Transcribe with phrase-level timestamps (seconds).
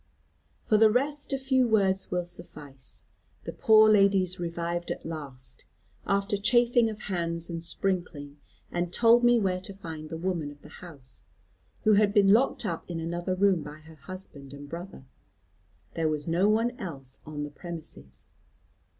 [0.63, 3.03] "For the rest a few words will suffice.
[3.43, 5.65] The poor ladies revived at last,
[6.07, 8.37] after chafing of hands and sprinkling,
[8.71, 11.21] and told me where to find the woman of the house,
[11.83, 15.05] who had been locked up in another room by her husband and brother.
[15.93, 18.27] There was no one else on the premises.